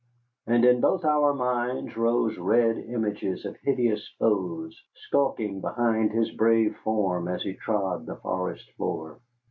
And 0.47 0.65
in 0.65 0.81
both 0.81 1.05
our 1.05 1.31
minds 1.31 1.95
rose 1.95 2.35
red 2.39 2.75
images 2.79 3.45
of 3.45 3.55
hideous 3.57 4.09
foes 4.17 4.83
skulking 4.95 5.61
behind 5.61 6.11
his 6.11 6.31
brave 6.31 6.75
form 6.77 7.27
as 7.27 7.43
he 7.43 7.53
trod 7.53 8.07
the 8.07 8.15
forest 8.15 8.67
floor. 8.77 9.19